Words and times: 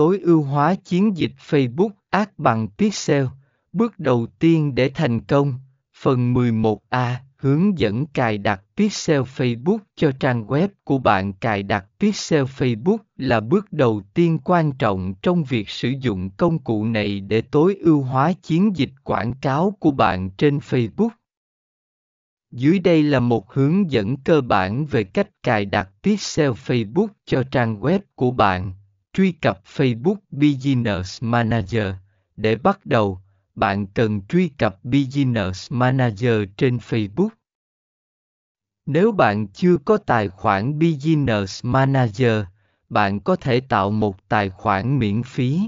tối 0.00 0.20
ưu 0.22 0.42
hóa 0.42 0.74
chiến 0.74 1.16
dịch 1.16 1.32
Facebook 1.48 1.90
ác 2.10 2.38
bằng 2.38 2.68
Pixel. 2.78 3.26
Bước 3.72 3.98
đầu 3.98 4.26
tiên 4.38 4.74
để 4.74 4.90
thành 4.94 5.20
công. 5.20 5.54
Phần 5.94 6.34
11A 6.34 7.14
Hướng 7.36 7.78
dẫn 7.78 8.06
cài 8.06 8.38
đặt 8.38 8.62
Pixel 8.76 9.20
Facebook 9.20 9.78
cho 9.96 10.12
trang 10.20 10.46
web 10.46 10.68
của 10.84 10.98
bạn 10.98 11.32
Cài 11.32 11.62
đặt 11.62 11.86
Pixel 11.98 12.42
Facebook 12.42 12.98
là 13.16 13.40
bước 13.40 13.72
đầu 13.72 14.02
tiên 14.14 14.38
quan 14.44 14.72
trọng 14.72 15.14
trong 15.22 15.44
việc 15.44 15.70
sử 15.70 15.88
dụng 15.88 16.30
công 16.30 16.58
cụ 16.58 16.84
này 16.84 17.20
để 17.20 17.40
tối 17.40 17.76
ưu 17.80 18.02
hóa 18.02 18.32
chiến 18.32 18.76
dịch 18.76 18.92
quảng 19.04 19.32
cáo 19.32 19.76
của 19.78 19.90
bạn 19.90 20.30
trên 20.30 20.58
Facebook. 20.58 21.10
Dưới 22.50 22.78
đây 22.78 23.02
là 23.02 23.20
một 23.20 23.52
hướng 23.52 23.90
dẫn 23.90 24.16
cơ 24.16 24.40
bản 24.40 24.86
về 24.86 25.04
cách 25.04 25.28
cài 25.42 25.64
đặt 25.64 25.88
Pixel 26.02 26.50
Facebook 26.50 27.08
cho 27.26 27.42
trang 27.50 27.80
web 27.80 28.00
của 28.14 28.30
bạn. 28.30 28.72
Truy 29.12 29.32
cập 29.32 29.60
Facebook 29.76 30.16
Business 30.30 31.22
Manager. 31.22 31.94
Để 32.36 32.56
bắt 32.56 32.86
đầu, 32.86 33.20
bạn 33.54 33.86
cần 33.86 34.20
truy 34.26 34.48
cập 34.48 34.84
Business 34.84 35.72
Manager 35.72 36.34
trên 36.56 36.76
Facebook. 36.76 37.28
Nếu 38.86 39.12
bạn 39.12 39.48
chưa 39.48 39.76
có 39.84 39.96
tài 39.96 40.28
khoản 40.28 40.78
Business 40.78 41.64
Manager, 41.64 42.44
bạn 42.88 43.20
có 43.20 43.36
thể 43.36 43.60
tạo 43.60 43.90
một 43.90 44.28
tài 44.28 44.50
khoản 44.50 44.98
miễn 44.98 45.22
phí. 45.22 45.60